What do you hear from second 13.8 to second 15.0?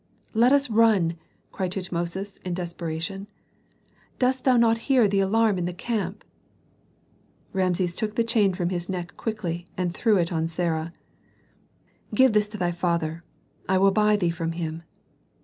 buy thee from him.